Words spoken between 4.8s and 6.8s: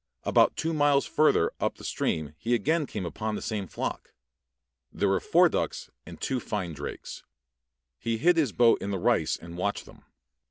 There were four ducks and two fine